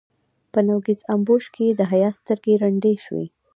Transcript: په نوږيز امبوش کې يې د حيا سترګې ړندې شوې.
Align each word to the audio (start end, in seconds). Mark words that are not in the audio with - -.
په 0.51 0.59
نوږيز 0.67 0.99
امبوش 1.13 1.43
کې 1.53 1.63
يې 1.67 1.73
د 1.79 1.81
حيا 1.91 2.09
سترګې 2.19 2.53
ړندې 2.61 2.93
شوې. 3.05 3.25